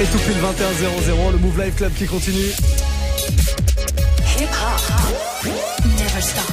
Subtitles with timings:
[0.00, 0.72] Et tout pile 21
[1.02, 2.38] 0 le Move Live Club qui continue.
[4.38, 5.52] Hip hop.
[5.84, 6.50] Never stop.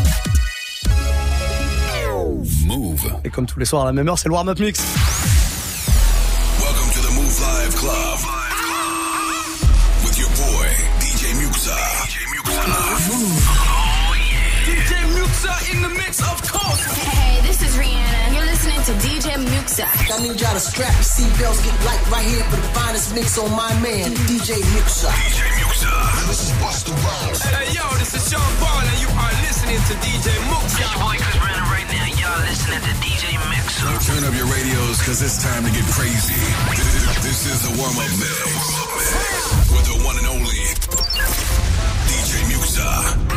[2.65, 3.13] Move.
[3.23, 4.83] Et comme tous les soirs à la même heure, c'est le warm-up mix.
[19.77, 23.13] DJ I need y'all to strap your seatbelts, get light right here for the finest
[23.13, 25.05] mix on my man, DJ Muxxa.
[25.05, 25.93] DJ Muxxa.
[26.25, 27.45] This is Busta Rhymes.
[27.45, 30.65] Hey, yo, this is Sean Paul, and you are listening to DJ Muxxa.
[30.65, 32.09] It's your boy Chris Brandon right now.
[32.09, 34.01] Y'all listening to DJ Muxxa.
[34.01, 36.41] Turn up your radios, cause it's time to get crazy.
[37.21, 38.49] This is the warm-up mix.
[39.69, 40.73] With the one and only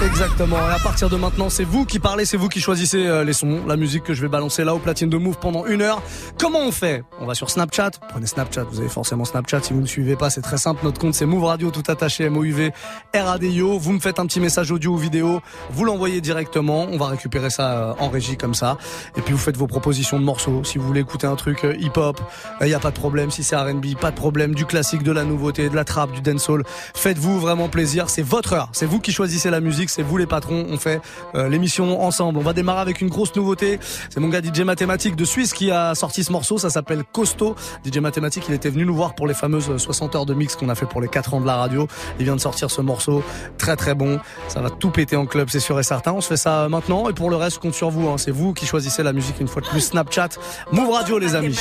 [0.03, 0.57] Exactement.
[0.57, 3.35] Et à partir de maintenant, c'est vous qui parlez, c'est vous qui choisissez euh, les
[3.35, 6.03] sons, la musique que je vais balancer là au platine de Move pendant une heure.
[6.39, 7.05] Comment on fait?
[7.20, 7.91] On va sur Snapchat.
[8.09, 8.64] Prenez Snapchat.
[8.64, 9.62] Vous avez forcément Snapchat.
[9.62, 10.81] Si vous ne suivez pas, c'est très simple.
[10.84, 12.73] Notre compte, c'est Move Radio tout attaché M-O-U-V
[13.14, 13.79] R-A-D-I-O.
[13.79, 15.41] Vous me faites un petit message audio ou vidéo.
[15.70, 16.86] Vous l'envoyez directement.
[16.91, 18.79] On va récupérer ça euh, en régie comme ça.
[19.17, 20.64] Et puis vous faites vos propositions de morceaux.
[20.64, 22.20] Si vous voulez écouter un truc euh, hip-hop,
[22.62, 23.31] il n'y a pas de problème.
[23.31, 24.55] Si c'est R&B, pas de problème.
[24.55, 26.62] Du classique, de la nouveauté, de la trap, du dancehall.
[26.95, 28.09] Faites-vous vraiment plaisir.
[28.09, 28.70] C'est votre heure.
[28.73, 30.67] C'est vous qui choisissez la musique, c'est vous les patrons.
[30.69, 31.00] On fait
[31.34, 32.39] euh, l'émission ensemble.
[32.39, 33.78] On va démarrer avec une grosse nouveauté.
[34.11, 36.59] C'est mon gars DJ Mathématique de Suisse qui a sorti ce morceau.
[36.59, 37.55] Ça s'appelle Costo.
[37.84, 40.69] DJ Mathématique, il était venu nous voir pour les fameuses 60 heures de mix qu'on
[40.69, 41.86] a fait pour les 4 ans de la radio.
[42.19, 43.23] Il vient de sortir ce morceau.
[43.58, 44.19] Très très bon.
[44.48, 46.12] Ça va tout péter en club, c'est sûr et certain.
[46.12, 47.08] On se fait ça maintenant.
[47.08, 48.08] Et pour le reste, je compte sur vous.
[48.08, 48.19] Hein.
[48.19, 49.81] C'est vous qui choisissez la musique une fois de plus.
[49.81, 50.31] Snapchat,
[50.73, 51.58] Move Radio les amis.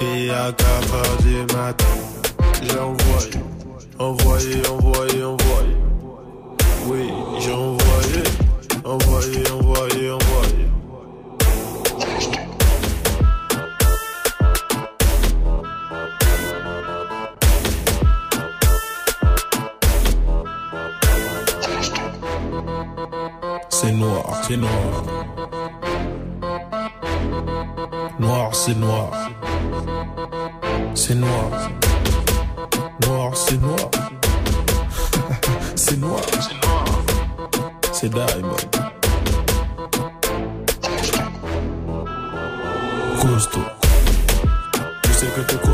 [0.00, 1.84] Et à 4h du matin.
[2.62, 3.30] J'ai envoyé,
[3.98, 5.76] envoyé, envoyé, envoyé.
[6.86, 8.22] Oui, j'ai envoyé,
[8.84, 10.66] envoyé, envoyé, envoyé.
[23.68, 25.19] C'est noir, c'est noir.
[28.18, 29.10] Noir, c'est noir.
[30.94, 31.50] C'est noir.
[33.06, 33.90] Noir, c'est noir.
[35.74, 36.20] c'est noir.
[37.92, 38.56] C'est Diamond.
[43.20, 43.60] Costaud.
[45.02, 45.69] Tu sais que t'es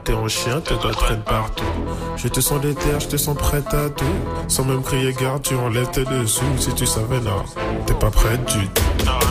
[0.00, 1.64] t'es en chien, t'es doigts traîne partout.
[2.16, 4.04] Je te sens déter, je te sens prête à tout.
[4.48, 6.44] Sans même crier garde, tu enlèves tes dessous.
[6.58, 7.44] Si tu savais, non,
[7.86, 8.82] t'es pas prête du tout.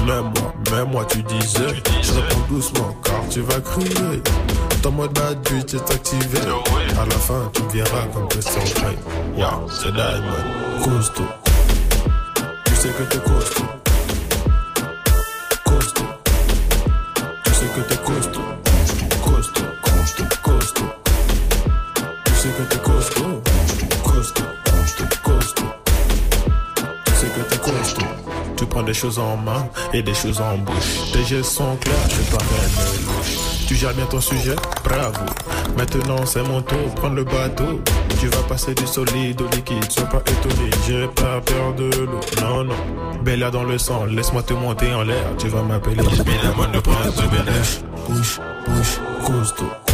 [0.05, 1.81] Même moi, même moi, tu disais.
[2.01, 4.21] Je réponds doucement, car tu vas crier.
[4.81, 6.39] Ton mode bad tu est activé.
[6.99, 8.97] À la fin, tu me verras comme Christian Grey.
[9.37, 10.83] Wow, c'est Diamond.
[10.83, 11.23] Costaud.
[12.65, 13.19] Tu sais que t'es.
[13.19, 13.70] Costaud.
[28.91, 31.13] Des choses en main et des choses en bouche.
[31.13, 32.67] Tes gestes sont clairs, je parais
[33.05, 33.37] louche.
[33.65, 35.23] Tu gères bien ton sujet, bravo.
[35.77, 37.79] Maintenant c'est mon tour, prendre le bateau.
[38.19, 42.19] Tu vas passer du solide au liquide, sois pas étonné, j'ai pas peur de l'eau.
[42.41, 42.75] Non, non,
[43.23, 45.25] Bella dans le sang, laisse-moi te monter en l'air.
[45.37, 49.90] Tu vas m'appeler Bella, le prince de Bouche, bouche, bouche.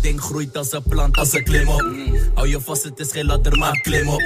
[0.00, 1.84] Ding groeit als een plant, als een klim op.
[2.34, 4.22] Hou je vast, het is geen ladder, maar klim op.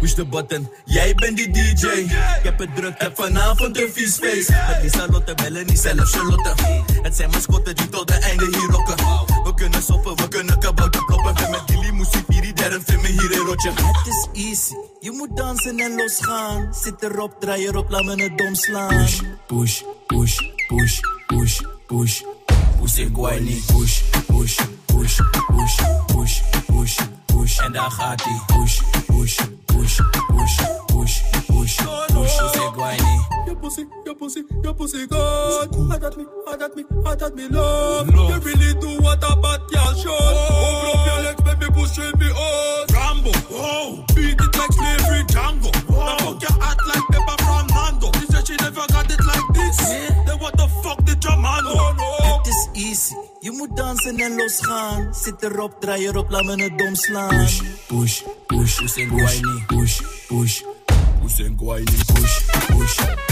[0.00, 1.86] Push de button, jij bent die DJ.
[1.86, 4.48] Ik heb het druk, heb vanavond een vies feest.
[4.48, 6.54] Met die salotte bellen, niet zelf Charlotte.
[7.02, 8.96] Het zijn mascotten die tot de einde hier rocken.
[9.44, 11.36] We kunnen soppen, we kunnen kabouter kloppen.
[11.44, 13.70] En met die limousine, hier derde film hier in rotje.
[13.70, 16.74] Het is easy, je moet dansen en losgaan.
[16.82, 18.88] Zit erop, draai erop, laat me het dom slaan.
[18.88, 22.22] Push, push, push, push, push, push.
[22.80, 23.00] Push,
[23.66, 24.58] push, push,
[25.04, 26.96] push, push, push, push,
[27.26, 27.58] push.
[27.58, 28.22] En daar gaat.
[28.46, 30.83] Push, push, push, push,
[33.64, 35.90] pussy, your pussy, your pussy good.
[35.90, 38.08] I got me, I got me, I got me love.
[38.14, 38.30] love.
[38.30, 40.10] You really do what a bad girl should.
[40.12, 40.84] Oh.
[40.84, 42.92] Open up your legs, baby, push it be out.
[42.92, 45.70] Rambo, oh, beat it like slavery, Django.
[45.88, 46.04] Oh.
[46.04, 48.12] Now fuck your heart like pepper from Nando.
[48.20, 49.76] She said she never got it like this.
[49.80, 50.24] Yeah.
[50.26, 52.04] Then what the fuck did your man oh, do?
[52.28, 53.16] It is easy.
[53.40, 55.14] Je moet dansen en losgaan.
[55.14, 57.28] Zit erop, draai erop, laat me het dom slaan.
[57.28, 60.62] Push, push, push, push, push, push, push, push, push, push, push,
[61.18, 63.23] push, push, push, push, push, push, push, push, push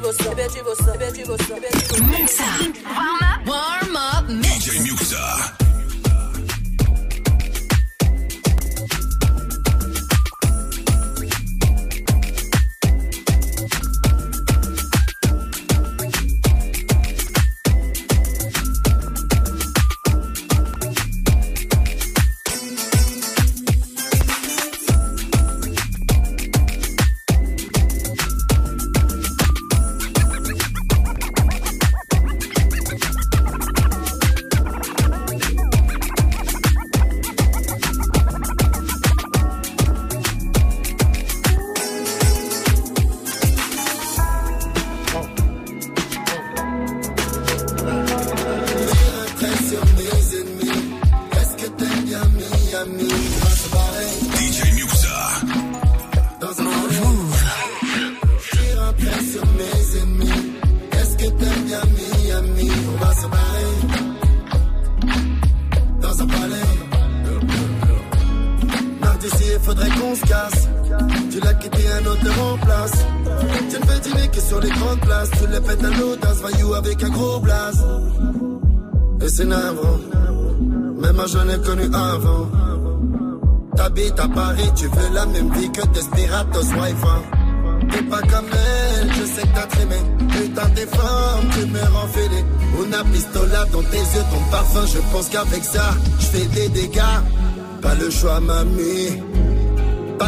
[0.00, 3.23] divertir você,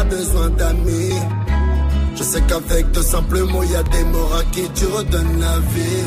[0.09, 1.13] besoin d'amis.
[2.15, 5.59] Je sais qu'avec de simples mots, y a des mots à qui tu redonnes la
[5.59, 6.05] vie.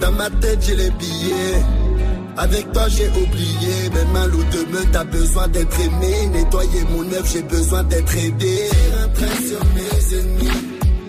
[0.00, 1.62] Dans ma tête, j'ai les billets.
[2.36, 3.90] Avec toi, j'ai oublié.
[3.94, 6.28] Même un loup de meute a besoin d'être aimé.
[6.32, 8.70] Nettoyer mon œuvre, j'ai besoin d'être aidé.
[9.02, 10.58] Un trait sur mes ennemis.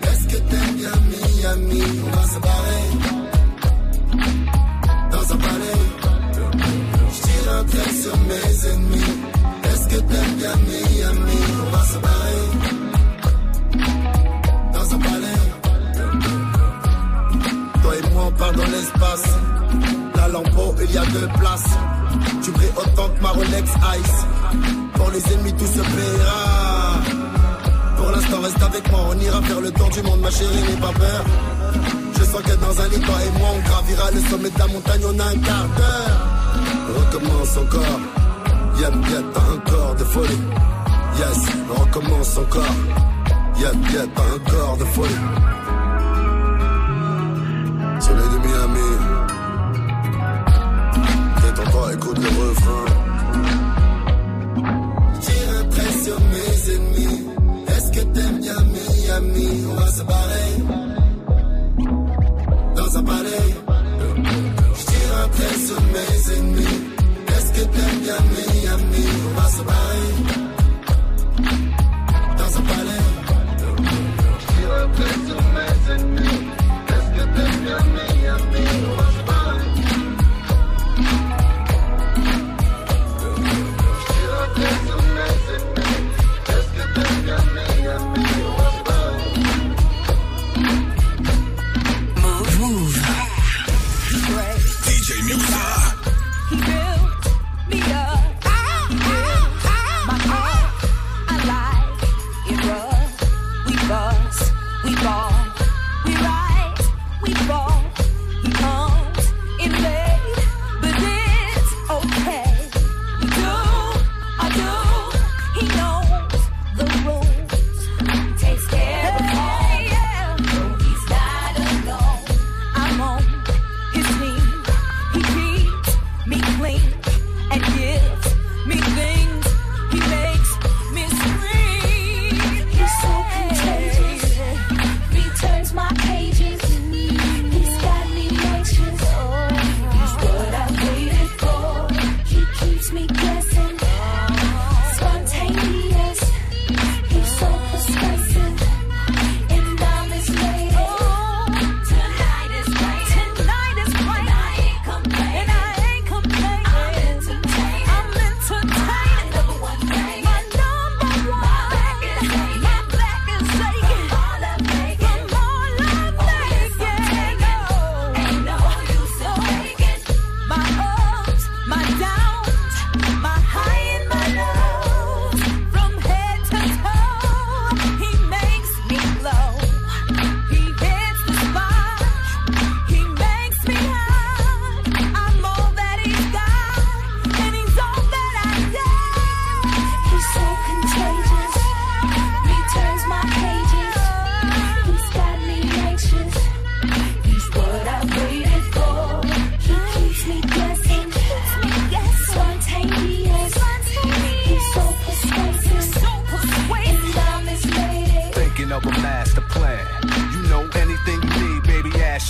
[0.02, 1.82] Est-ce que t'aimes bien Miami?
[2.04, 2.38] On va se.
[5.12, 5.80] Dans un palais.
[7.12, 9.13] J'tire un trait sur mes ennemis.
[14.72, 15.42] Dans un palais.
[17.82, 19.24] Toi et moi, on part dans l'espace.
[20.16, 21.70] La lampeau, il y a deux places.
[22.42, 24.26] Tu brilles autant que ma Rolex Ice.
[24.94, 27.00] Pour les ennemis, tout se paiera.
[27.96, 29.00] Pour l'instant, reste avec moi.
[29.10, 31.24] On ira faire le tour du monde, ma chérie, n'aie pas peur.
[32.18, 34.66] Je sens que dans un lit, toi et moi, on gravira le sommet de la
[34.66, 35.02] montagne.
[35.06, 36.26] On a un quart d'heure.
[36.88, 38.23] On recommence encore.
[38.84, 40.42] Y'a y'a t'as un corps de folie.
[41.16, 41.38] Yes,
[41.70, 42.76] on recommence encore.
[43.58, 45.24] Y'a y'a t'as un corps de folie.
[48.00, 48.90] Soleil de Miami.
[51.42, 52.84] Détends-toi, écoute le refrain.
[55.70, 57.18] Trait sur mes ennemis.
[57.68, 59.64] Est-ce que t'aimes bien Miami?
[59.70, 60.43] On va se barrer.
[67.64, 69.06] Est-ce que t'aimes bien Miami?
[69.26, 69.83] On va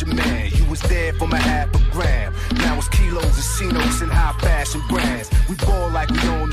[0.06, 0.50] man.
[0.54, 2.34] You was there for my half a gram.
[2.56, 5.30] Now it's kilos and C-notes and high fashion brands.
[5.48, 6.43] We ball like we own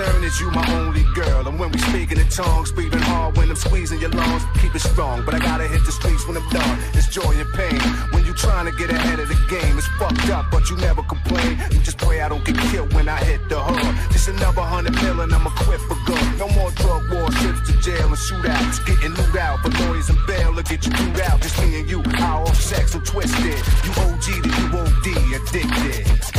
[0.00, 1.46] concern is you, my only girl.
[1.46, 4.80] And when we speaking in tongues, breathing hard when I'm squeezing your lungs, keep it
[4.80, 5.24] strong.
[5.24, 6.78] But I gotta hit the streets when I'm done.
[6.94, 7.80] It's joy and pain.
[8.12, 11.02] When you trying to get ahead of the game, it's fucked up, but you never
[11.02, 11.58] complain.
[11.70, 14.12] You just pray I don't get killed when I hit the hood.
[14.12, 16.26] Just another hundred million, I'm equipped for good.
[16.38, 18.84] No more drug war, trips to jail and shootouts.
[18.86, 21.40] Getting loot out for lawyers and bail to get you through out.
[21.42, 23.60] Just me and you, how off sex so twisted.
[23.84, 26.29] You OG to you OD, addicted.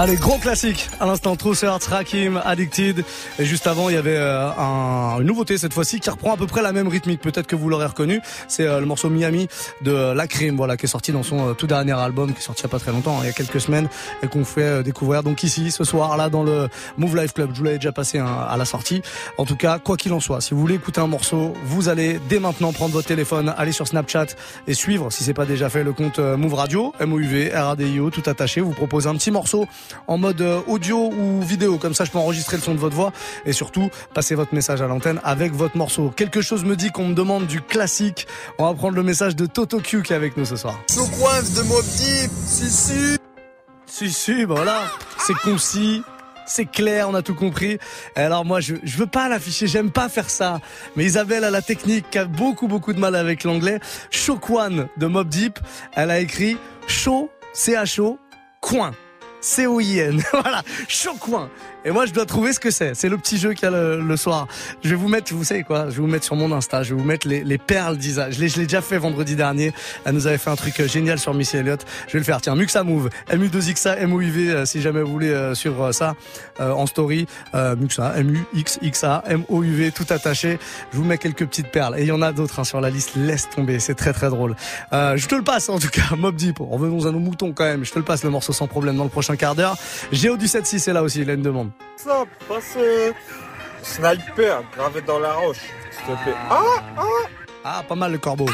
[0.00, 0.88] Allez, gros classique.
[1.00, 3.04] À l'instant, True Hearts, Rakim, Addicted.
[3.40, 6.36] Et juste avant, il y avait euh, un- une nouveauté cette fois-ci qui reprend à
[6.36, 7.20] peu près la même rythmique.
[7.20, 8.20] Peut-être que vous l'aurez reconnu.
[8.46, 9.48] C'est euh, le morceau Miami
[9.82, 12.42] de La Crime, voilà, qui est sorti dans son euh, tout dernier album, qui est
[12.44, 13.88] sorti il y a pas très longtemps, hein, il y a quelques semaines,
[14.22, 17.50] et qu'on fait découvrir donc ici, ce soir, là, dans le Move Life Club.
[17.54, 19.02] Je vous l'avais déjà passé hein, à la sortie.
[19.36, 22.20] En tout cas, quoi qu'il en soit, si vous voulez écouter un morceau, vous allez
[22.28, 24.26] dès maintenant prendre votre téléphone, aller sur Snapchat
[24.68, 28.60] et suivre, si c'est pas déjà fait, le compte Move Radio, M-O-U-V, R-A-D-I-O, tout attaché.
[28.60, 29.66] Vous propose un petit morceau
[30.06, 31.78] en mode euh, audio ou vidéo.
[31.78, 33.12] Comme ça, je peux enregistrer le son de votre voix
[33.44, 36.10] et surtout passer votre message à l'antenne avec votre morceau.
[36.10, 38.26] Quelque chose me dit qu'on me demande du classique.
[38.58, 40.78] On va prendre le message de Toto Q qui est avec nous ce soir.
[41.18, 43.16] Coince de Mob Deep, si si.
[43.86, 44.82] Si, si, bah voilà.
[45.18, 46.02] C'est concis.
[46.46, 47.78] C'est clair, on a tout compris.
[48.16, 50.60] Alors moi, je, je veux pas l'afficher, j'aime pas faire ça.
[50.96, 53.80] Mais Isabelle a la technique, qui a beaucoup beaucoup de mal avec l'anglais.
[54.10, 55.58] Shokwan de Mob Deep,
[55.94, 58.18] elle a écrit Show, C-H-O,
[58.60, 58.92] coin.
[59.40, 60.22] C-O-I-N.
[60.32, 61.48] voilà, Shokwan.
[61.88, 62.94] Et moi, je dois trouver ce que c'est.
[62.94, 64.46] C'est le petit jeu qu'il y a le, le soir.
[64.84, 66.82] Je vais vous mettre, vous savez quoi Je vais vous mettre sur mon Insta.
[66.82, 68.30] Je vais vous mettre les, les perles d'Isa.
[68.30, 69.72] Je l'ai, déjà fait vendredi dernier.
[70.04, 71.86] Elle nous avait fait un truc euh, génial sur Missy Elliott.
[72.06, 72.42] Je vais le faire.
[72.42, 76.14] Tiens, Muxa Move, MU2XA, MOUV, euh, si jamais vous voulez euh, suivre ça
[76.60, 77.26] euh, en story.
[77.54, 80.58] Euh, Muxa, M-U-X-X-A, M-O-U-V, tout attaché.
[80.92, 81.98] Je vous mets quelques petites perles.
[81.98, 83.12] Et il y en a d'autres hein, sur la liste.
[83.16, 83.78] Laisse tomber.
[83.78, 84.56] C'est très très drôle.
[84.92, 86.14] Euh, je te le passe en tout cas.
[86.18, 86.58] Mob Deep.
[86.58, 87.86] Revenons à nos moutons quand même.
[87.86, 89.78] Je te le passe le morceau sans problème dans le prochain quart d'heure.
[90.12, 91.22] Géo du 7-6 est là aussi.
[91.22, 91.70] Il a demande.
[91.96, 92.76] Ça passe
[93.82, 95.58] sniper gravé dans la roche,
[95.90, 96.30] s'il te.
[96.50, 96.62] Ah,
[96.96, 97.02] ah.
[97.64, 98.46] Ah, pas mal le corbeau.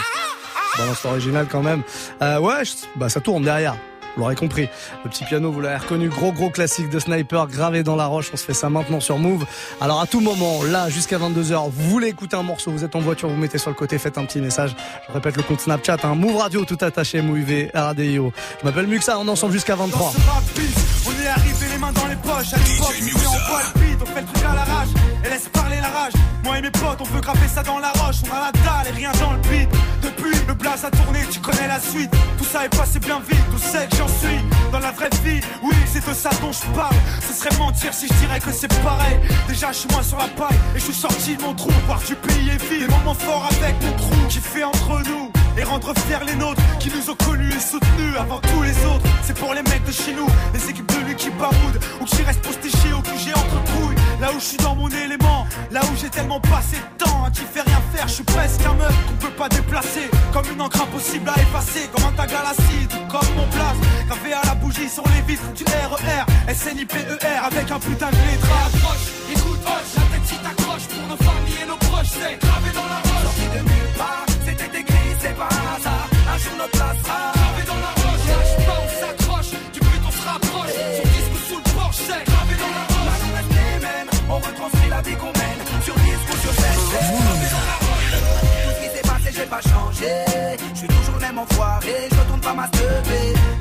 [0.78, 1.82] Balance original quand même.
[2.22, 2.62] Euh, ouais,
[2.96, 3.76] bah ça tourne derrière.
[4.14, 4.68] Vous l'aurez compris.
[5.04, 6.08] Le petit piano, vous l'avez reconnu.
[6.08, 8.30] Gros, gros classique de Sniper gravé dans la roche.
[8.32, 9.44] On se fait ça maintenant sur Move.
[9.80, 13.00] Alors, à tout moment, là, jusqu'à 22h, vous voulez écouter un morceau, vous êtes en
[13.00, 14.74] voiture, vous mettez sur le côté, faites un petit message.
[15.08, 16.14] Je répète le compte Snapchat, hein.
[16.14, 18.32] Move Radio, tout attaché, MOUV, RADIO.
[18.60, 20.12] Je m'appelle Muxa, on est ensemble jusqu'à 23.
[21.06, 22.94] On est arrivé les mains dans les poches À l'époque
[24.00, 24.88] On fait le truc à l'arrache
[25.24, 26.12] Et laisse parler la rage
[26.44, 28.92] Moi et mes potes on veut graver ça dans la roche On a la dalle
[28.92, 29.68] et rien dans le beat
[30.02, 32.10] Depuis le blast a tourné tu connais la suite.
[32.38, 34.38] Tout ça est passé bien vite Tout sait que j'en suis.
[34.72, 36.96] Dans la vraie vie Oui c'est de ça dont je parle.
[37.20, 39.18] Ce serait mentir si je dirais que c'est pareil.
[39.48, 41.70] Déjà je suis moins sur la paille Et je suis sorti de mon trou.
[41.86, 45.30] Voir du pays est vide Des moments forts avec mon crew Qui fait entre nous
[45.56, 49.06] et rendre fiers les nôtres qui nous ont connus et soutenus avant tous les autres.
[49.22, 52.22] C'est pour les mecs de chez nous, les équipes de lui qui baroudent ou qui
[52.22, 53.96] restent postichés au QG entre couilles.
[54.20, 57.30] Là où je suis dans mon élément, là où j'ai tellement passé de temps à
[57.30, 57.42] qui
[58.06, 60.10] je suis presque un meuf qu'on peut pas déplacer.
[60.32, 63.76] Comme une encre impossible à effacer, comme un tag à l'acide, comme mon place.
[64.08, 67.06] Gravé à la bougie sur les vitres du RER, SNIPER
[67.44, 68.72] avec un putain de lettrage.
[69.30, 72.88] Écoute, hoche, la tête si t'accroches pour nos familles et nos proches, c'est gravé dans
[72.88, 73.34] la roche.
[73.54, 76.34] De nulle part, c'était écrit, c'est pas un.
[76.34, 77.33] Un jour notre place sera
[89.96, 92.64] Je suis toujours même enfoiré, je retourne pas ma.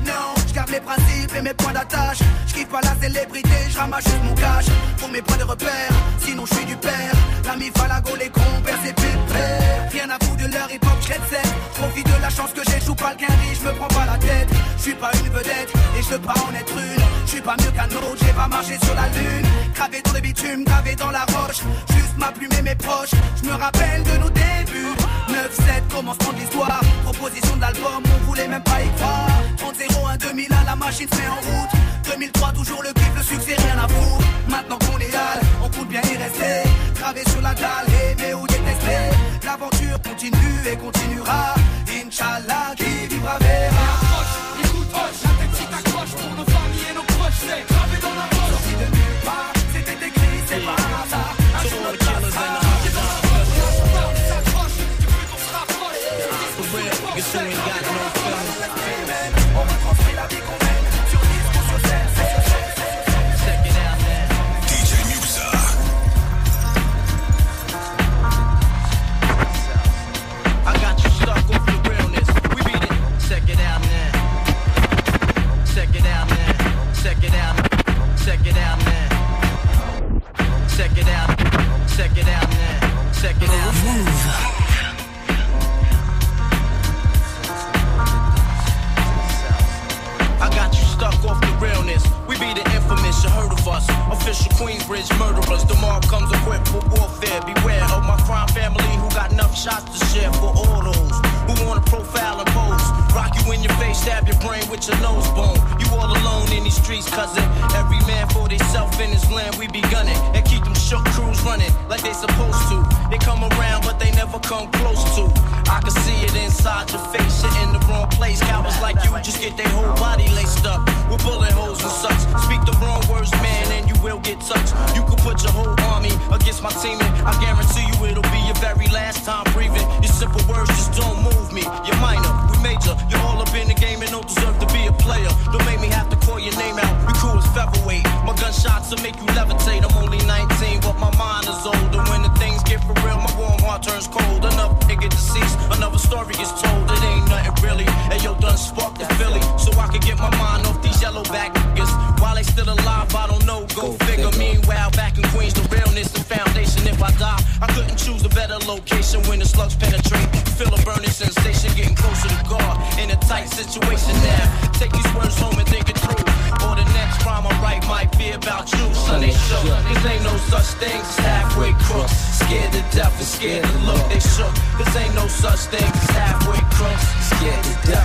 [0.04, 0.33] Non,
[0.70, 2.18] mes principes et mes points d'attache.
[2.46, 4.66] Je kiffe pas la célébrité, je ramasse juste mon cash.
[4.98, 7.14] Pour mes points de repère, sinon je suis du père.
[7.44, 9.90] L'ami Falago, les compères, c'est pépère.
[9.92, 11.54] Rien à foutre de leur époque, je set.
[11.74, 14.06] Profite de la chance que j'ai, je joue pas le guinri, je me prends pas
[14.06, 14.48] la tête.
[14.76, 17.04] Je suis pas une vedette et je veux pas en être une.
[17.26, 19.46] Je suis pas mieux qu'un autre, j'ai pas marché sur la lune.
[19.74, 21.60] Gravé dans le bitume, gravé dans la roche.
[21.96, 23.14] Juste ma plume et mes proches.
[23.42, 24.94] Je me rappelle de nos débuts.
[25.28, 26.80] 9-7, commencement de l'histoire.
[27.04, 29.28] Proposition d'album, on voulait même pas y croire.
[29.58, 30.18] 30-01,
[30.54, 31.70] 2001, la machine se met en route.
[32.04, 34.26] 2003, toujours le kiff, le succès, rien à foutre.
[34.48, 36.68] Maintenant qu'on est hal, on compte bien y rester.
[36.94, 38.96] Gravé sur la dalle, aimé ou détesté.
[39.44, 41.54] L'aventure continue et continuera.
[41.88, 43.83] Inch'Allah, qui vivra verra.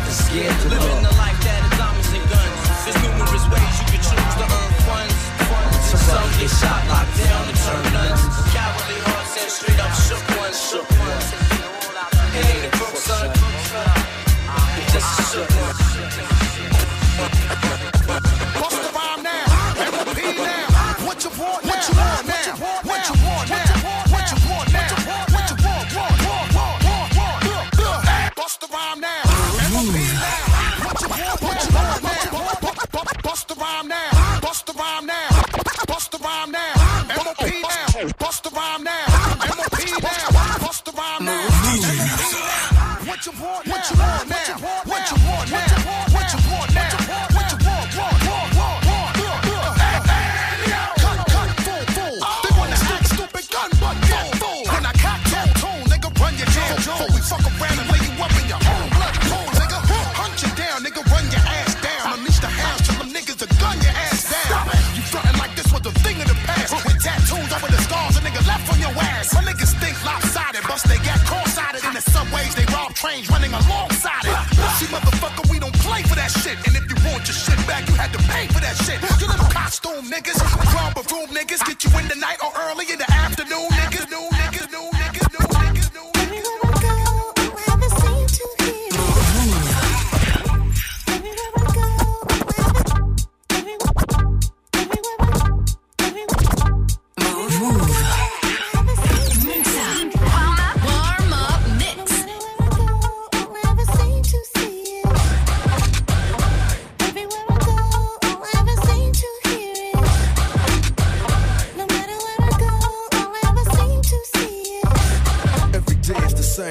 [0.10, 2.58] and scared to Living the life that is diamonds and guns.
[2.84, 5.17] There's numerous ways you can choose to earn funds.
[5.45, 5.86] funds.
[6.10, 8.22] Some get shot, locked down, and turn nuns.
[8.50, 11.09] Cowardly hearts and straight up shook ones, shook ones.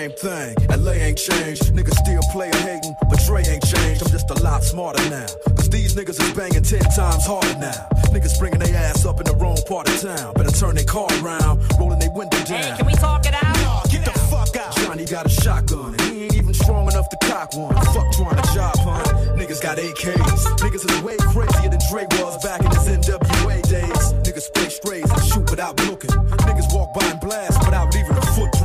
[0.08, 0.68] same thing.
[0.68, 1.74] LA ain't changed.
[1.74, 4.02] Niggas still play hating, but Dre ain't changed.
[4.02, 5.26] I'm just a lot smarter now.
[5.56, 7.88] Cause these niggas is banging ten times harder now.
[8.12, 10.34] Niggas bringing their ass up in the wrong part of town.
[10.34, 12.62] Better turn their car around, rolling their window down.
[12.62, 13.56] Hey, can we talk it out?
[13.60, 14.74] Nah, get, the fuck out.
[14.76, 17.74] Johnny got a shotgun, and he ain't even strong enough to cock one.
[17.94, 19.02] Fuck trying to job, huh?
[19.36, 20.42] Niggas got AKs.
[20.62, 24.04] Niggas is way crazier than Dre was back in his NWA days.
[24.24, 26.10] Niggas play strays and shoot without looking.
[26.48, 28.57] Niggas walk by and blast without leaving a footprint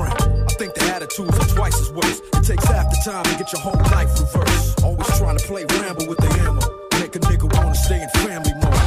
[1.19, 2.21] are twice as worse.
[2.33, 4.83] It takes half the time to get your whole life reversed.
[4.83, 6.61] Always trying to play ramble with the hammer.
[6.99, 8.82] Make a nigga wanna stay in family mode.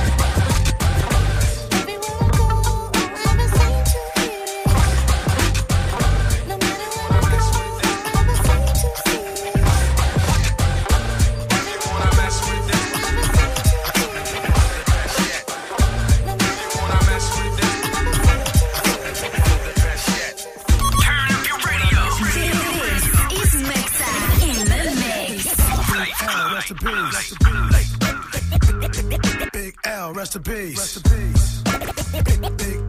[30.26, 30.78] rest in peace.
[30.78, 31.62] Rest in peace.
[31.62, 32.86] Big, big, big,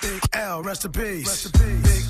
[0.00, 1.26] big L, rest in peace.
[1.26, 2.02] Rest in peace.
[2.02, 2.05] Big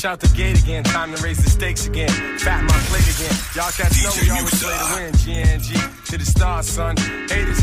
[0.00, 2.08] Fresh out the gate again, time to raise the stakes again.
[2.38, 3.36] Fat my plate again.
[3.54, 5.12] Y'all cats know we always play to win.
[5.12, 6.96] GNG to the stars, son.
[7.28, 7.60] Haters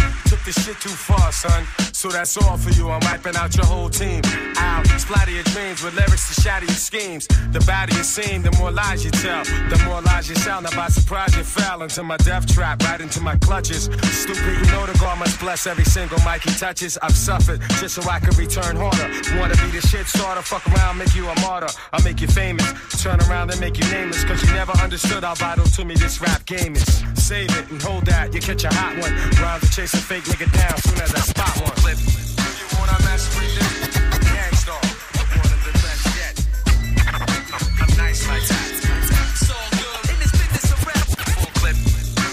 [0.47, 1.65] this shit too far, son.
[1.91, 2.89] So that's all for you.
[2.89, 4.21] I'm wiping out your whole team.
[4.55, 7.27] Ow, splatter your dreams with lyrics to shatter your schemes.
[7.51, 9.43] The badder you seem, the more lies you tell.
[9.43, 10.63] The more lies you sound.
[10.63, 13.89] Now by surprise you fell into my death trap, right into my clutches.
[14.23, 16.97] Stupid, you know the God must bless every single mic he touches.
[17.01, 19.07] I've suffered just so I can return harder.
[19.37, 21.67] Wanna be the shit starter, fuck around, make you a martyr.
[21.91, 22.67] I'll make you famous.
[23.03, 24.23] Turn around and make you nameless.
[24.23, 27.03] Cause you never understood how vital to me this rap game is.
[27.15, 29.13] Save it and hold that, you catch a hot one.
[29.41, 31.75] Rhymes to chase a fake nigga down soon as I spot one.
[31.81, 31.97] Flip.
[31.97, 33.57] You wanna mess with?
[34.21, 34.81] Gang Starr.
[35.33, 36.35] One of the best yet.
[37.81, 38.69] I'm nice like that.
[39.33, 40.09] It's all good.
[40.11, 41.07] In this business of rap.
[41.33, 41.77] Full clip.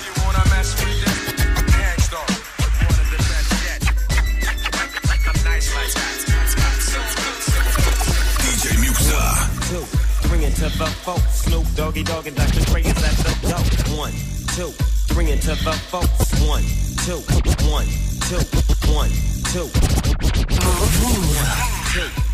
[0.05, 1.01] You wanna mess with?
[1.73, 2.29] Gang Starr.
[2.85, 3.81] One of the best yet.
[5.25, 6.17] I'm nice like that.
[8.45, 9.21] DJ Muxxa.
[9.71, 9.85] two,
[10.29, 11.19] three into the four.
[11.33, 12.61] Snoop Doggy Dogg and Dr.
[12.69, 13.97] Dre is at the door.
[13.97, 14.13] One,
[14.57, 14.73] two,
[15.15, 16.01] three into the four.
[16.49, 16.65] One,
[17.07, 17.23] two,
[17.71, 17.87] one,
[18.27, 18.43] two,
[18.93, 19.11] one,
[19.53, 19.71] two.
[20.43, 21.55] One,
[21.95, 22.34] two,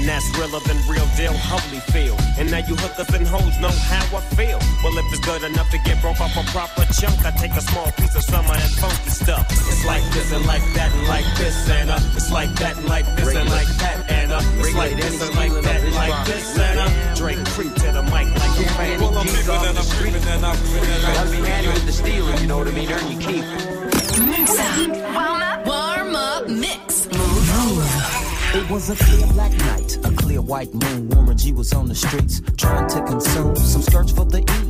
[0.00, 2.16] And that's realer than real deal, holy feel.
[2.40, 4.56] And now you hookers and hoes know how I feel.
[4.80, 7.60] Well, if it's good enough to get broke off a proper chunk, I take a
[7.60, 9.44] small piece of some of that funky stuff.
[9.52, 12.00] It's like this and like that and like this and uh.
[12.16, 14.40] It's like that and like this and like that and uh.
[14.56, 17.14] It's like this and like that and like this and uh.
[17.14, 19.00] Drake creep to the mic like a fan.
[19.04, 21.84] Well, I'm creeping and I'm creeping and I'm creeping and I'm Gotta be handy with
[21.84, 22.88] the stealing, you know what I mean?
[22.88, 23.44] Earn your keep.
[24.24, 24.88] Mix up.
[25.12, 25.66] Warm up.
[25.68, 27.09] Warm up mix.
[28.52, 31.08] It was a clear black night, a clear white moon.
[31.10, 34.69] Warren G was on the streets trying to consume some skirts for the E,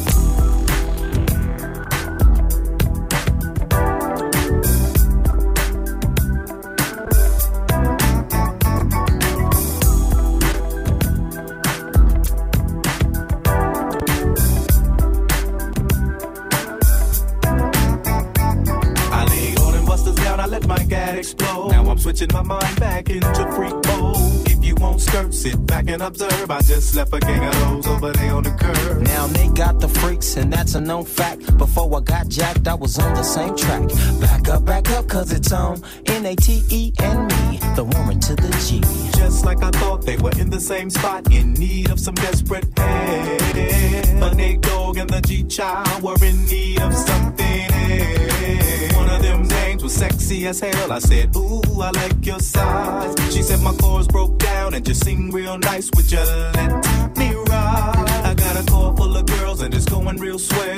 [25.93, 26.49] And observe.
[26.49, 29.01] I just left a gang of those over there on the curb.
[29.01, 29.87] Now they got the
[30.31, 31.57] freaks, and that's a known fact.
[31.57, 33.87] Before I got jacked, I was on the same track.
[34.19, 38.19] Back up, back up, cause it's on N A T E and me, the woman
[38.21, 38.81] to the G.
[39.17, 42.65] Just like I thought they were in the same spot, in need of some desperate
[42.77, 44.19] help.
[44.19, 47.71] But Nate Dogg and the G Child were in need of something.
[47.71, 48.95] else.
[48.95, 50.91] One of them names was sexy as hell.
[50.91, 53.15] I said, Ooh, I like your size.
[53.33, 55.89] She said my chords broke down and just sing real nice.
[55.95, 58.10] Would you let me ride?
[58.53, 60.77] Got a car full of girls and it's going real swell.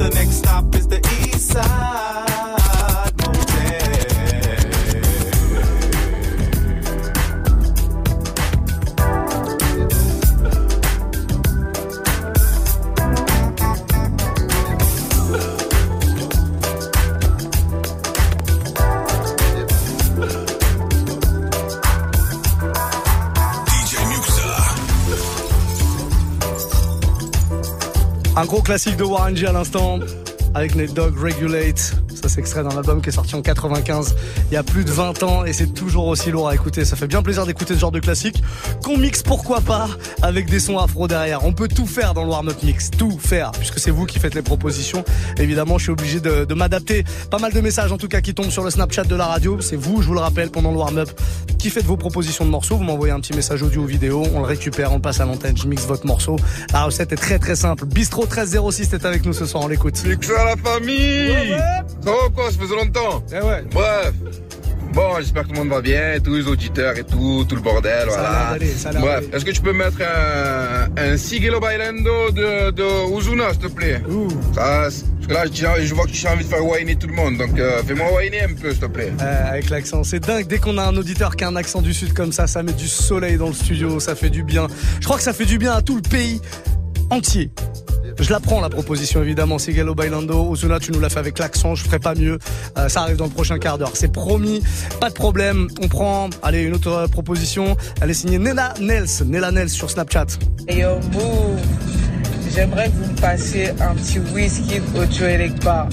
[0.00, 2.27] The next stop is the East Side
[28.38, 29.98] Un gros classique de Warren G à l'instant
[30.54, 31.76] avec Nate Dogg Regulate.
[32.14, 34.14] Ça c'est extrait d'un album qui est sorti en 95,
[34.50, 36.84] il y a plus de 20 ans et c'est toujours aussi lourd à écouter.
[36.84, 38.40] Ça fait bien plaisir d'écouter ce genre de classique
[38.84, 39.88] qu'on mixe pourquoi pas
[40.22, 41.44] avec des sons afro derrière.
[41.44, 44.36] On peut tout faire dans le warm-up mix, tout faire puisque c'est vous qui faites
[44.36, 45.04] les propositions.
[45.38, 47.04] Évidemment, je suis obligé de, de m'adapter.
[47.32, 49.60] Pas mal de messages en tout cas qui tombent sur le Snapchat de la radio.
[49.60, 51.10] C'est vous, je vous le rappelle, pendant le warm-up
[51.68, 52.76] qui faites vos propositions de morceaux.
[52.78, 55.26] Vous m'envoyez un petit message audio ou vidéo, on le récupère, on le passe à
[55.26, 56.36] l'antenne, je mixe votre morceau.
[56.72, 57.84] La recette est très très simple.
[57.84, 60.02] Bistro 1306 est avec nous ce soir, on l'écoute.
[60.06, 61.30] Mixer à la famille
[62.02, 62.50] Ça va ou quoi?
[62.50, 63.64] Ça faisait longtemps Eh ouais.
[63.70, 64.12] Bref.
[64.92, 67.60] Bon, j'espère que tout le monde va bien, tous les auditeurs et tout, tout le
[67.60, 68.56] bordel, voilà.
[69.00, 73.66] Bref, est-ce que tu peux mettre un, un Sigelo Bailando de, de Ozuna, s'il te
[73.68, 74.02] plaît?
[74.54, 76.96] Ça, c'est- Parce que là, je, je vois que tu as envie de faire whiner
[76.96, 79.12] tout le monde, donc euh, fais-moi whiner un peu, s'il te plaît.
[79.20, 80.46] Euh, avec l'accent, c'est dingue.
[80.46, 82.72] Dès qu'on a un auditeur qui a un accent du sud comme ça, ça met
[82.72, 84.66] du soleil dans le studio, ça fait du bien.
[85.00, 86.40] Je crois que ça fait du bien à tout le pays
[87.10, 87.50] entier.
[88.20, 90.50] Je la prends la proposition évidemment, Sigelo Bailando.
[90.50, 92.38] Ozuna, tu nous l'as fait avec l'accent, je ferai pas mieux.
[92.76, 94.62] Euh, ça arrive dans le prochain quart d'heure, c'est promis.
[95.00, 95.68] Pas de problème.
[95.80, 97.76] On prend, allez, une autre euh, proposition.
[98.00, 100.26] Elle est signée Nella Nels, Nella Nels sur Snapchat.
[100.66, 100.88] Et yo,
[102.54, 105.88] j'aimerais que vous me passiez un petit whisky audio Elecpa.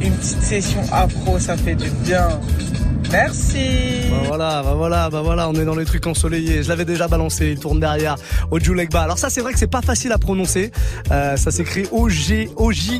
[0.00, 2.40] Une petite session afro, ça fait du bien.
[3.10, 4.08] Merci.
[4.10, 6.62] Bah voilà, bah voilà, bah voilà, on est dans les trucs ensoleillés.
[6.62, 8.16] Je l'avais déjà balancé, il tourne derrière.
[8.50, 9.00] Ojulegba.
[9.02, 10.70] Alors ça, c'est vrai que c'est pas facile à prononcer.
[11.10, 12.98] Euh, ça s'écrit O-G, O-J-U-E-L-E-G-B-A.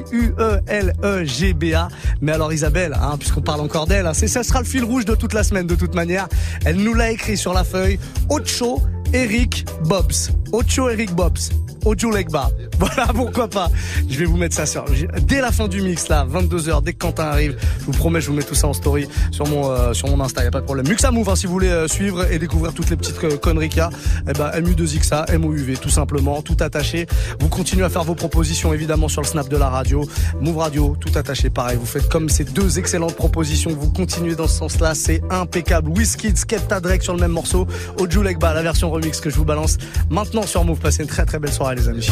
[2.20, 5.14] Mais alors Isabelle, hein, puisqu'on parle encore d'elle, hein, ça sera le fil rouge de
[5.14, 6.28] toute la semaine, de toute manière.
[6.64, 7.98] Elle nous l'a écrit sur la feuille.
[8.28, 8.82] Ocho
[9.12, 10.30] Eric Bobs.
[10.52, 11.50] Ocho Eric Bobs.
[11.84, 12.50] Ojo Legba.
[12.80, 13.70] Voilà, pourquoi pas.
[14.08, 14.86] Je vais vous mettre ça sur,
[15.24, 17.58] dès la fin du mix, là, 22h, dès que Quentin arrive.
[17.78, 20.22] Je vous promets, je vous mets tout ça en story sur mon, euh, sur mon
[20.22, 20.88] Insta, y a pas de problème.
[20.88, 23.68] Muxa Move, hein, si vous voulez euh, suivre et découvrir toutes les petites euh, conneries
[23.68, 23.90] qu'il y a.
[24.28, 27.06] Eh ben, MU2XA, MOUV, tout simplement, tout attaché.
[27.40, 30.04] Vous continuez à faire vos propositions, évidemment, sur le snap de la radio.
[30.40, 31.76] Move Radio, tout attaché, pareil.
[31.78, 33.70] Vous faites comme ces deux excellentes propositions.
[33.70, 34.94] Vous continuez dans ce sens-là.
[34.94, 35.90] C'est impeccable.
[35.90, 37.66] Wizkid, Skepta Drake sur le même morceau.
[37.98, 40.78] Ojo Legba, la version remix que je vous balance maintenant sur Move.
[40.78, 42.08] Passez une très très belle soirée, les amis.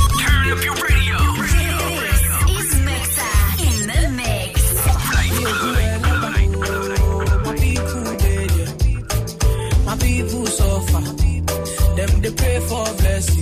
[12.61, 13.38] For blessing.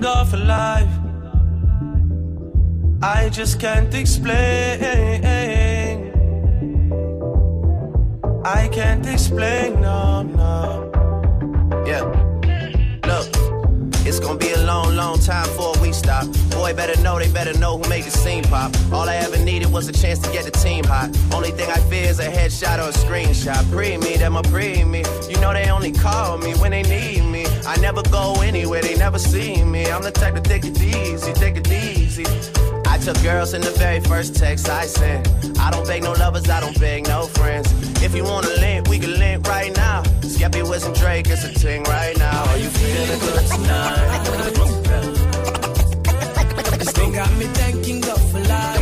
[0.00, 0.88] God for life.
[3.02, 4.30] I just can't explain.
[8.44, 10.90] I can't explain, no, no.
[11.86, 12.04] Yeah.
[13.06, 13.28] Look,
[14.06, 16.39] it's gonna be a long, long time before we stop.
[16.60, 18.70] Boy, better know, they better know who made the scene pop.
[18.92, 21.08] All I ever needed was a chance to get the team hot.
[21.32, 23.62] Only thing I fear is a headshot or a screenshot.
[23.72, 25.02] Pre me, them a pre me.
[25.30, 27.46] You know they only call me when they need me.
[27.66, 29.86] I never go anywhere, they never see me.
[29.86, 32.26] I'm the type to take it easy, take it easy.
[32.86, 35.28] I took girls in the very first text I sent.
[35.58, 37.72] I don't beg no lovers, I don't beg no friends.
[38.02, 40.02] If you wanna link, we can link right now.
[40.20, 42.44] Skeppy with some Drake, it's a ting right now.
[42.50, 44.89] Are you feeling good tonight?
[47.20, 48.80] Got me thanking God for life.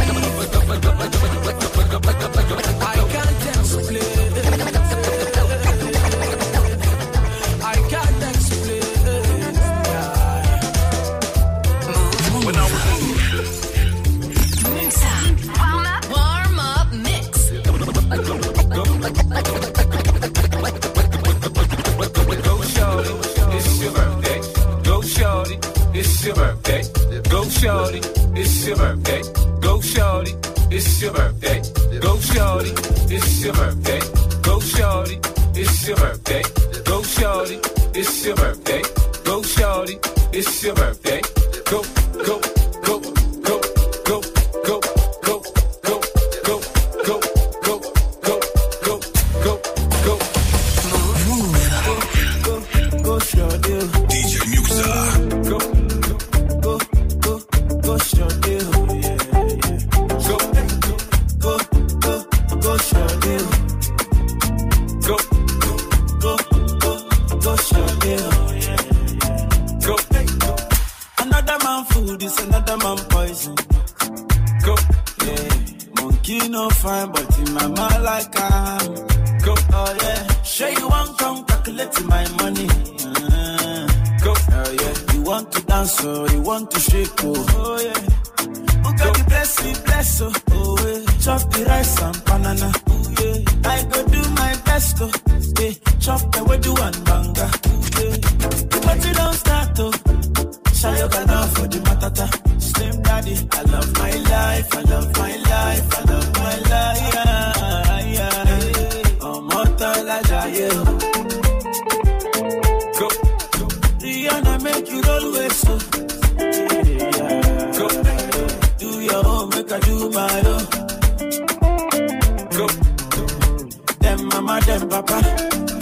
[124.69, 125.15] Them papa,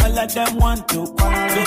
[0.05, 1.65] all of them want to quarrel.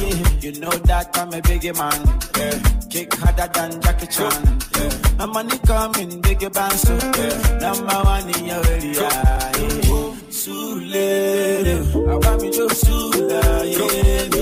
[0.00, 2.00] Yeah, you know that I'm a biggie man.
[2.38, 2.88] Yeah.
[2.88, 4.58] Kick harder than Jackie Chan.
[4.74, 5.16] Yeah.
[5.18, 7.58] My money coming, biggie band, so yeah.
[7.58, 9.02] number one in your area.
[9.02, 9.52] Yeah.
[10.32, 14.41] Sule, I want me to Sula, yeah,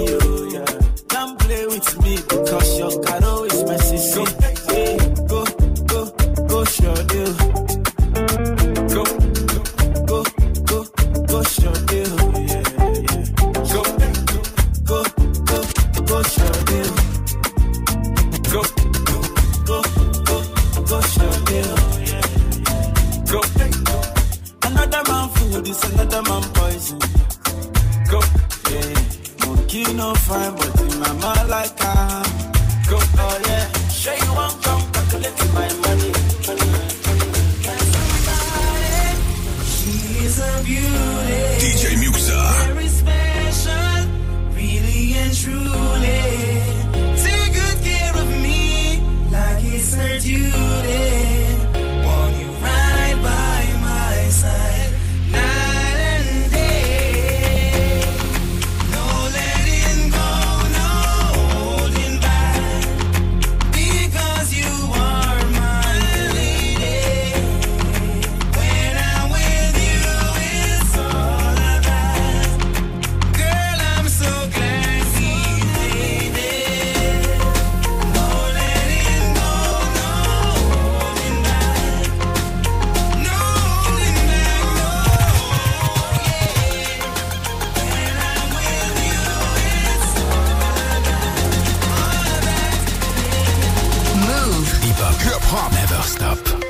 [95.23, 95.71] Hip hop.
[95.73, 96.70] Never stop.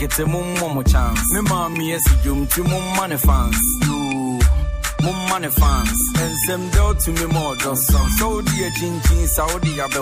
[0.00, 1.20] Kitten kitten mum momo chance.
[1.34, 3.56] Me mommy yes jum to mum money fans.
[3.82, 4.40] You
[5.02, 5.98] mum money fans.
[6.18, 8.08] And some do to me more just some.
[8.18, 10.00] So dear chin chin Saudi abe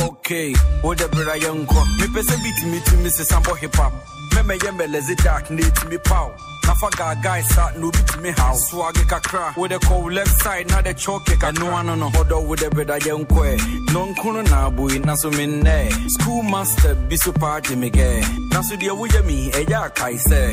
[0.00, 1.60] Okay, what the brother young.
[1.98, 3.92] Me pese beat me to me say sample hip hop.
[4.34, 6.32] Me me yembe lezi dark need me pow.
[6.78, 8.54] Nafa ga guy start no beat me how.
[8.54, 12.40] Swag kakra with the call left side na the choke ka no one no hodo
[12.46, 13.42] with the brother young ko.
[13.92, 15.90] Non kuno na boy na so me ne.
[16.06, 18.22] School master bi so party me ge.
[18.52, 20.52] Na so dia wo me e ya kai say.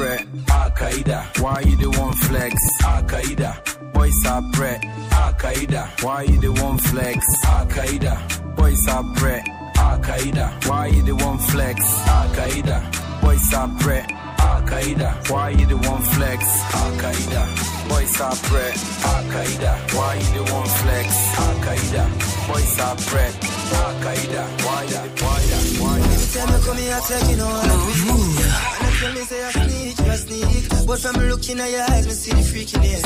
[0.00, 0.26] are pre.
[0.46, 1.40] Akaida.
[1.40, 2.54] Why you the one flex?
[2.82, 3.92] Akaida.
[3.92, 4.68] Boys are pre.
[5.10, 6.02] Akaida.
[6.02, 7.26] Why you the one flex?
[7.44, 8.56] Akaida.
[8.56, 9.40] Boys are pre.
[9.76, 10.68] Akaida.
[10.68, 11.84] Why you the one flex?
[12.06, 13.20] Akaida.
[13.20, 14.00] Boys are pre.
[14.38, 15.30] Akaida.
[15.30, 16.44] Why you the one flex?
[16.84, 17.42] Akaida.
[17.88, 18.66] Boys are pre.
[19.14, 19.72] Akaida.
[19.94, 21.08] Why you the one flex?
[21.46, 22.04] Akaida.
[22.48, 23.50] Boys are pre.
[23.70, 26.02] Al-Qaeda, wire, wire, wire.
[26.02, 28.79] Anytime you come here, taking all the week.
[29.00, 30.86] Tell me say I sneak, you a sneak.
[30.86, 33.04] But from looking at your eyes, me see the freakiness.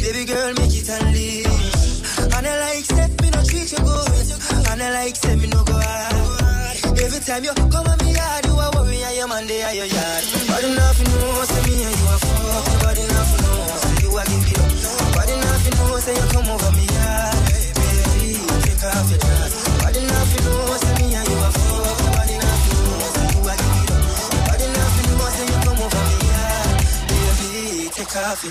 [0.00, 2.24] Baby girl, make it unleash.
[2.24, 4.28] And I like step, me no treat you good.
[4.72, 6.76] And I like step, me no go hard.
[7.04, 9.74] Every time you come at me yard, you a worry and your man they are
[9.76, 10.24] your yard.
[10.48, 12.64] But enough you know, say me and you a fuck.
[12.80, 15.12] But enough you know, say you a give it up.
[15.20, 17.36] But enough you know, say you come over me yard.
[17.44, 19.52] Baby, take off your dress.
[19.84, 21.25] But enough you know, say me and
[28.16, 28.42] Off.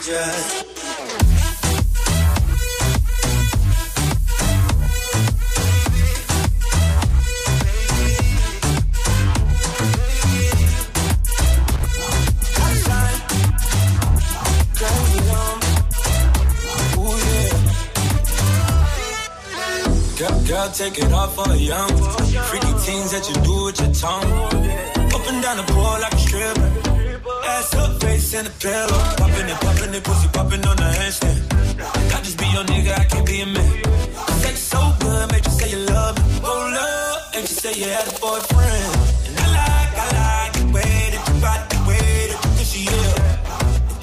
[20.17, 21.89] Girl, girl, take it off for a young.
[21.89, 24.31] Freaky things that you do with your tongue.
[25.11, 26.94] Up and down the pole like a stripper.
[27.47, 28.99] Ass up, face in the pillow.
[29.17, 31.39] Popping it, popping it, pussy popping on the handstand.
[32.15, 33.71] I just be your nigga, I can't be a man.
[34.41, 36.23] Sex so good, make you say you love me.
[36.41, 38.91] Hold up, and you say you had a boyfriend.
[39.27, 41.35] And I like, I like the way that you
[41.69, 42.41] the way that
[42.75, 43.25] yeah.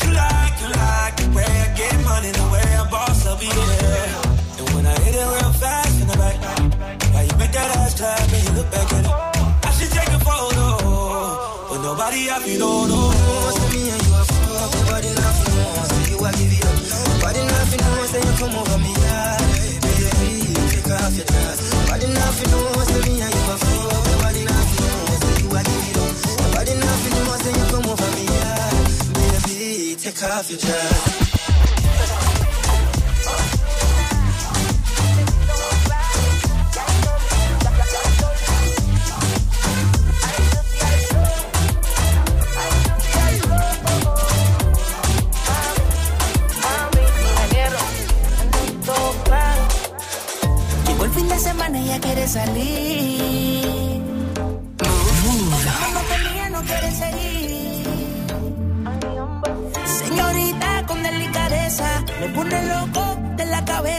[0.03, 3.27] You like, you like the way I get money, the way I boss.
[3.27, 6.37] And when I hit it real fast in the back,
[7.13, 9.67] why you make that ass and you look back at it?
[9.67, 13.22] I should take a photo, but nobody feel no no.
[30.43, 31.22] Off your dress.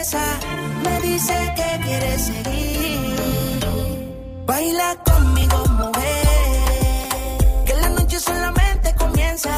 [0.03, 3.15] Me dice que quiere seguir.
[4.45, 7.37] Baila conmigo, mujer.
[7.65, 9.49] Que la noche solamente comienza.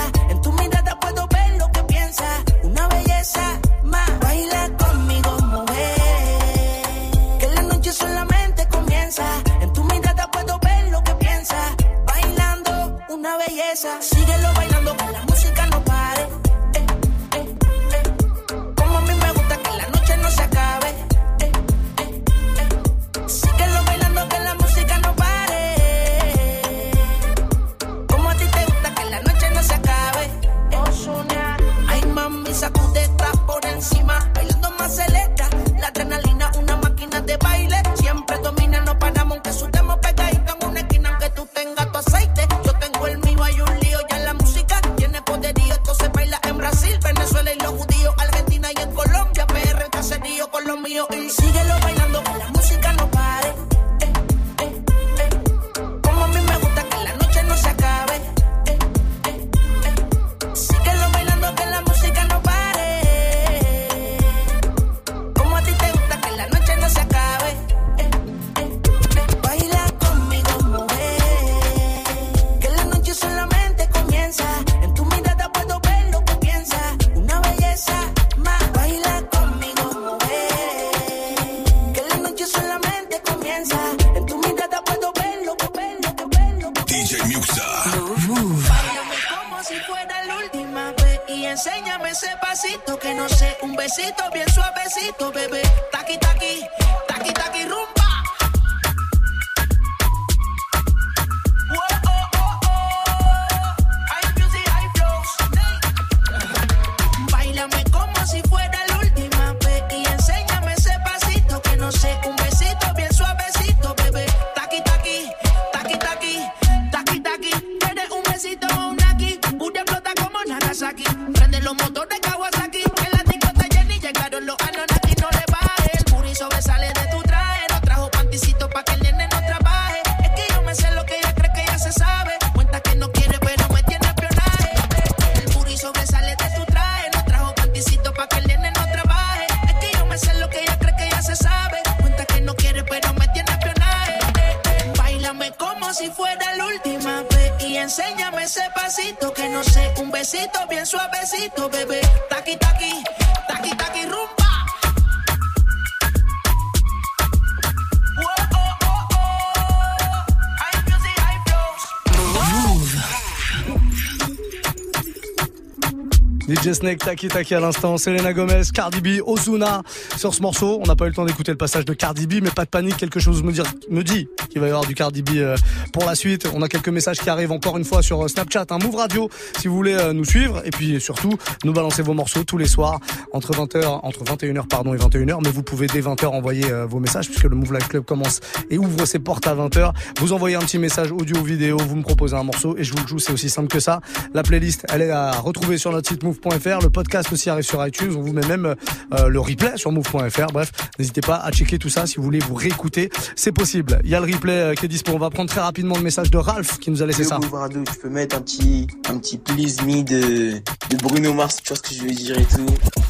[166.47, 169.81] DJ Snake, Taki Taki à l'instant, Selena Gomez, Cardi B, Ozuna
[170.15, 170.79] sur ce morceau.
[170.79, 172.69] On n'a pas eu le temps d'écouter le passage de Cardi B, mais pas de
[172.69, 173.51] panique, quelque chose me,
[173.89, 175.57] me dit qu'il va y avoir du Cardi B euh,
[175.91, 176.47] pour la suite.
[176.53, 179.27] On a quelques messages qui arrivent encore une fois sur euh, Snapchat, un Move Radio,
[179.59, 180.61] si vous voulez euh, nous suivre.
[180.65, 181.31] Et puis surtout,
[181.63, 182.99] nous balancer vos morceaux tous les soirs
[183.33, 185.39] entre 20h, entre 21h pardon et 21h.
[185.43, 188.39] Mais vous pouvez dès 20h envoyer vos messages puisque le Move Live Club commence
[188.69, 189.93] et ouvre ses portes à 20h.
[190.19, 193.01] Vous envoyez un petit message audio, vidéo, vous me proposez un morceau et je vous
[193.01, 193.19] le joue.
[193.19, 193.99] C'est aussi simple que ça.
[194.35, 196.83] La playlist, elle est à retrouver sur notre site move.fr.
[196.83, 198.13] Le podcast aussi arrive sur iTunes.
[198.15, 198.75] On vous met même
[199.13, 200.47] euh, le replay sur move.fr.
[200.53, 203.09] Bref, n'hésitez pas à checker tout ça si vous voulez vous réécouter.
[203.35, 203.99] C'est possible.
[204.03, 205.11] Il y a le replay euh, qui est dispo.
[205.13, 207.39] On va prendre très rapidement le message de Ralph qui nous a laissé ça.
[207.41, 211.77] Tu peux mettre un petit, un petit please me de, de Bruno Mars, tu vois
[211.77, 212.65] ce que je veux dire et tout.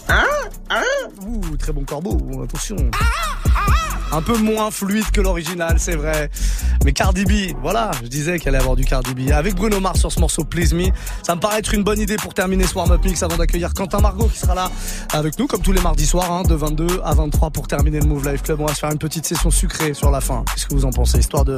[0.09, 0.25] Hein?
[0.69, 0.83] Hein?
[1.25, 2.17] Ouh, très bon corbeau.
[2.43, 2.77] Attention.
[4.11, 6.29] Un peu moins fluide que l'original, c'est vrai.
[6.85, 9.31] Mais Cardi B, voilà, je disais qu'elle allait avoir du Cardi B.
[9.31, 10.85] Avec Bruno Mars sur ce morceau Please Me,
[11.23, 13.99] ça me paraît être une bonne idée pour terminer ce warm-up mix avant d'accueillir Quentin
[13.99, 14.71] Margot qui sera là
[15.11, 18.05] avec nous, comme tous les mardis soirs, hein, de 22 à 23 pour terminer le
[18.05, 18.61] Move Life Club.
[18.61, 20.43] On va se faire une petite session sucrée sur la fin.
[20.53, 21.19] Qu'est-ce que vous en pensez?
[21.19, 21.57] Histoire de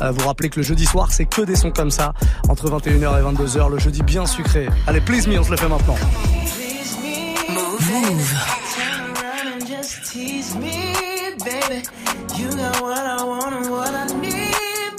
[0.00, 2.14] euh, vous rappeler que le jeudi soir, c'est que des sons comme ça,
[2.48, 4.68] entre 21h et 22h, le jeudi bien sucré.
[4.86, 5.96] Allez, Please Me, on se le fait maintenant.
[11.68, 11.84] Baby.
[12.36, 14.32] You got what I want and what I need,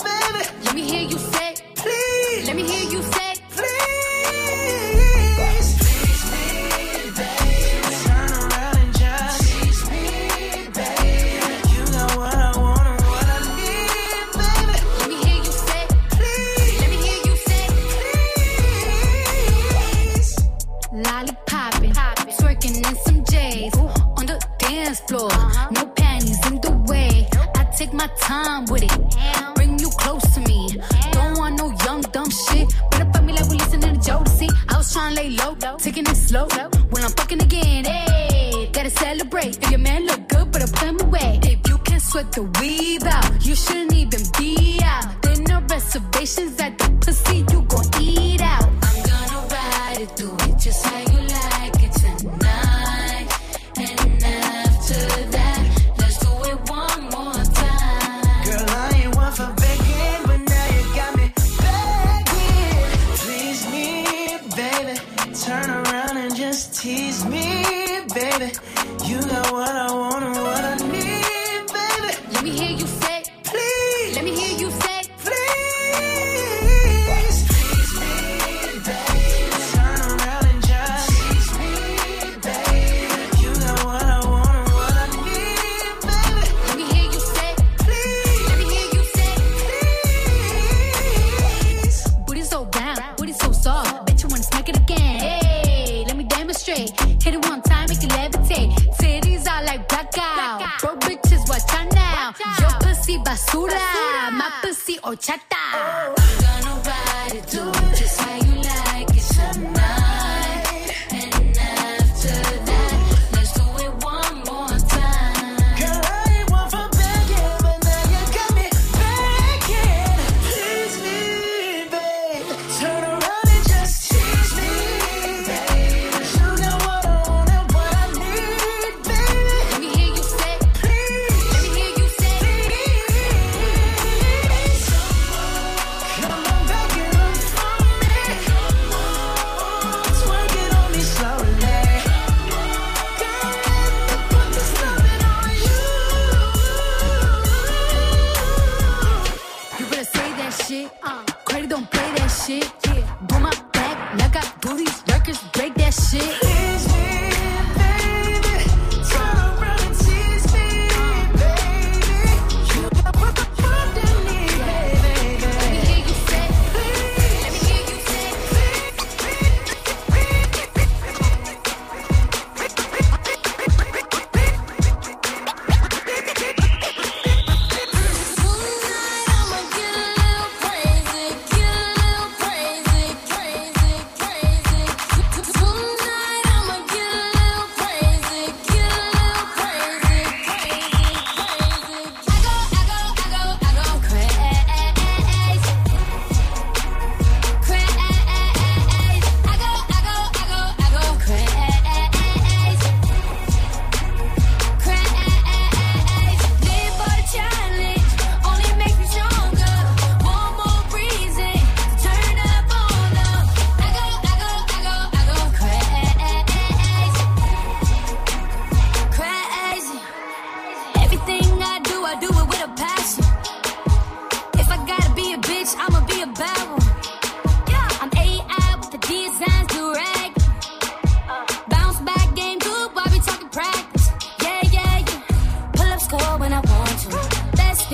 [0.05, 0.41] baby.
[0.65, 2.47] Let me hear you say, please.
[2.47, 3.18] Let me hear you say,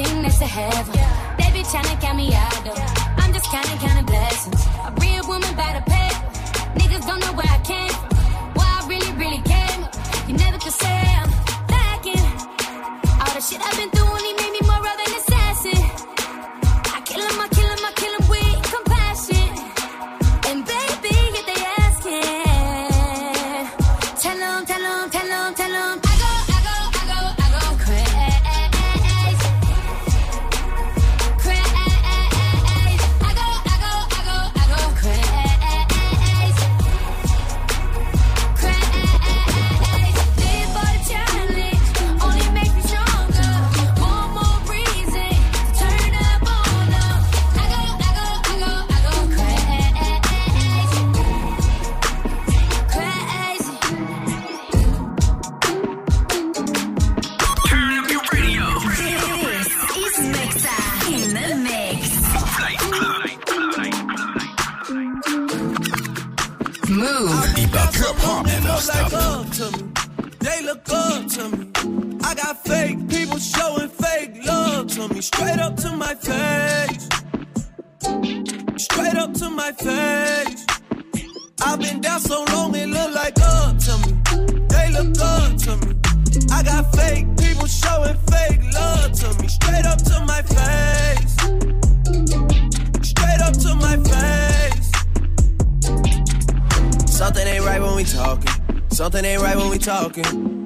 [0.04, 1.38] used to have 'em.
[1.38, 2.76] They be tryna count me out though.
[3.18, 4.62] I'm just counting, counting blessings.
[4.88, 6.26] A real woman by the paper.
[6.80, 8.10] Niggas don't know where I came from.
[8.56, 9.84] Where I really, really came.
[9.86, 9.96] up.
[10.28, 11.30] You never could say I'm
[11.70, 12.26] lacking.
[13.22, 14.45] All the shit I've been through only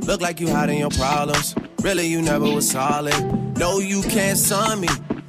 [0.10, 1.54] Look like you hiding your problems.
[1.84, 3.14] Really, you never was solid.
[3.60, 4.88] No, you can't son me.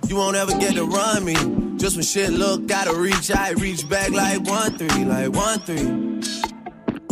[0.08, 1.34] You won't ever get to run me.
[1.76, 5.84] Just when shit look gotta reach, I reach back like one three, like one three.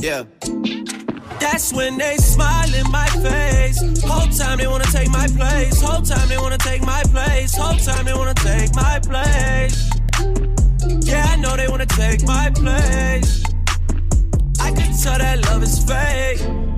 [0.00, 0.22] Yeah.
[1.40, 4.02] That's when they smile in my face.
[4.02, 5.78] Whole time they wanna take my place.
[5.82, 7.54] Whole time they wanna take my place.
[7.54, 9.90] Whole time they wanna take my place.
[11.06, 13.44] Yeah, I know they wanna take my place.
[14.58, 16.77] I can tell that love is fake.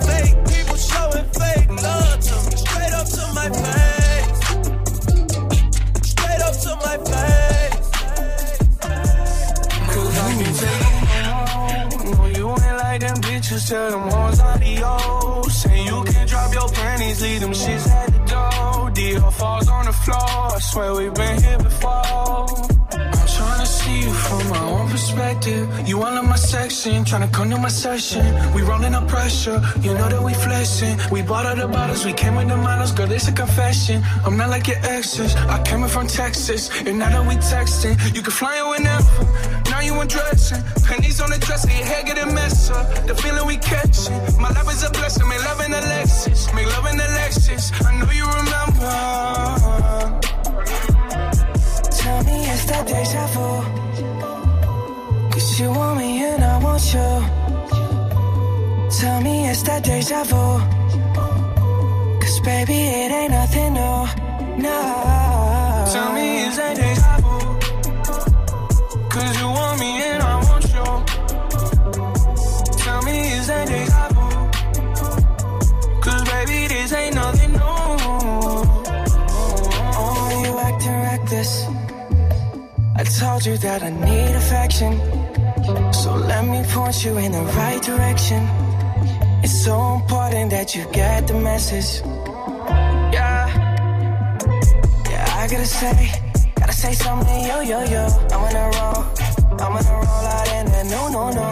[12.03, 13.69] No, you ain't like them bitches.
[13.69, 15.61] Tell them hoes adios.
[15.61, 18.91] Say you can drop your panties, leave them shits at the door.
[18.91, 20.55] Dior falls on the floor.
[20.55, 22.70] I swear we've been here before.
[23.81, 25.65] See you from my own perspective.
[25.87, 28.23] You all in my section, trying to come to my session.
[28.53, 30.99] We rolling up pressure, you know that we flexing.
[31.11, 34.03] We bought all the bottles, we came with the models, girl, it's a confession.
[34.23, 37.97] I'm not like your exes, I came in from Texas, and now that we texting,
[38.15, 39.23] you can fly in whenever.
[39.71, 42.85] Now you undressing, pennies on the dresser, your hair getting messed up.
[43.07, 46.67] The feeling we catching, my love is a blessing, make love in the Lexus, make
[46.67, 47.73] love in the Lexus.
[47.83, 50.00] I know you remember.
[52.81, 53.63] Me deja vu.
[55.31, 57.09] Cause you want me and I want you.
[58.99, 60.59] Tell me it's that deja vu.
[62.19, 64.07] Cause baby, it ain't nothing new.
[64.63, 65.85] No.
[65.93, 67.20] Tell me is that deja vu?
[83.21, 84.93] Told you that I need affection.
[85.93, 88.41] So let me point you in the right direction.
[89.43, 91.89] It's so important that you get the message.
[93.15, 93.45] Yeah.
[95.11, 95.97] Yeah, I gotta say,
[96.55, 98.03] gotta say something, yo, yo, yo.
[98.33, 99.01] I'm gonna roll,
[99.63, 101.47] I'm gonna roll out in that no, no, no.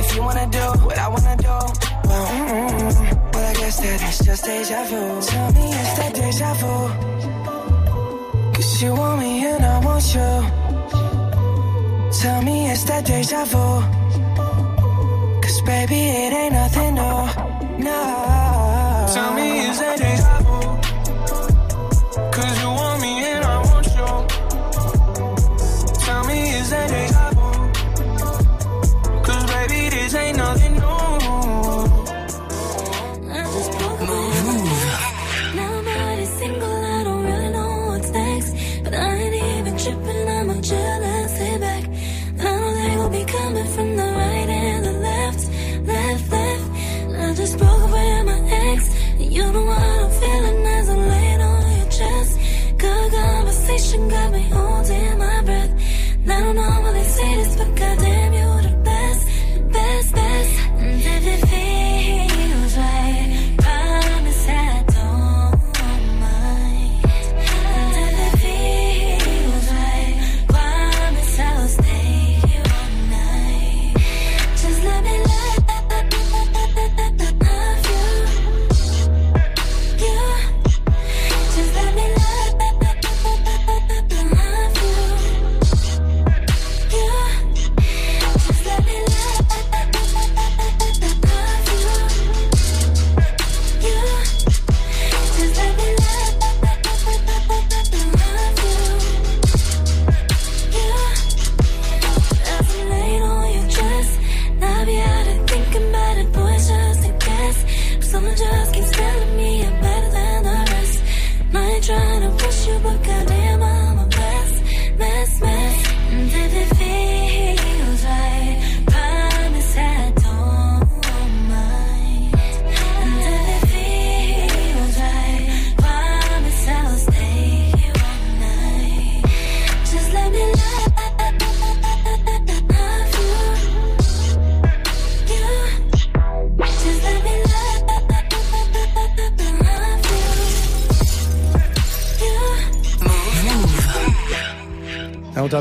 [0.00, 1.56] If you wanna do what I wanna do,
[2.08, 5.00] well, mm, mm, well, I guess that it's just deja vu.
[5.30, 6.74] Tell me it's that deja vu.
[8.54, 10.61] Cause you want me and I want you.
[12.22, 13.82] Tell me it's that deja vu.
[15.42, 17.82] Cause baby, it ain't nothing new.
[17.82, 19.06] No.
[19.12, 19.61] Tell me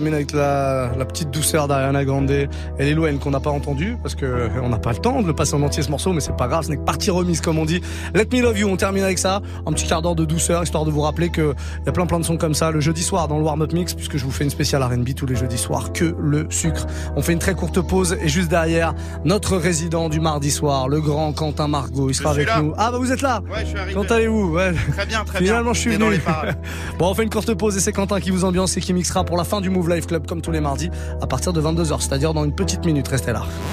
[0.02, 4.16] termine avec la, la petite douceur d'Ariana Grande et Wayne qu'on n'a pas entendu parce
[4.16, 6.20] que euh, on n'a pas le temps de le passer en entier ce morceau, mais
[6.20, 7.80] c'est pas grave, ce n'est que partie remise comme on dit.
[8.16, 10.84] Let Me Love You, on termine avec ça, un petit quart d'heure de douceur histoire
[10.84, 11.54] de vous rappeler que
[11.86, 13.72] y a plein plein de sons comme ça le jeudi soir dans le warm up
[13.72, 16.88] mix puisque je vous fais une spéciale R&B tous les jeudis soirs que le sucre.
[17.16, 21.02] On fait une très courte pause et juste derrière notre résident du mardi soir, le
[21.02, 22.62] grand Quentin Margot, il sera avec là.
[22.62, 22.74] nous.
[22.78, 23.42] Ah bah vous êtes là.
[23.52, 23.94] Ouais, je suis arrivé.
[23.94, 24.56] Comment allez-vous?
[24.56, 24.72] Ouais.
[24.94, 25.48] Très bien, très bien.
[25.50, 26.18] Finalement, je suis dans venu.
[26.18, 26.52] les
[26.98, 29.24] bon, on fait une courte pause et c'est Quentin qui vous ambiance et qui mixera
[29.24, 30.90] pour la fin du Move Life Club comme tous les mardis
[31.20, 33.08] à partir de 22h, c'est-à-dire dans une petite minute.
[33.08, 33.44] Restez là.